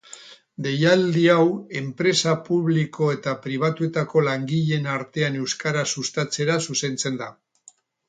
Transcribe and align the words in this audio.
Deialdi 0.67 1.25
hau 1.33 1.43
enpresa 1.81 2.33
publiko 2.47 3.11
eta 3.17 3.35
pribatuetako 3.45 4.27
langileen 4.31 4.91
artean 4.97 5.41
euskara 5.45 5.89
sustatzera 5.95 6.61
zuzentzen 6.69 7.25
da. 7.25 7.35